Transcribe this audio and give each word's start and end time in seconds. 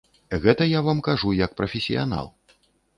Гэта 0.45 0.67
я 0.77 0.81
вам 0.89 1.03
кажу 1.09 1.37
як 1.45 1.51
прафесіянал. 1.63 2.37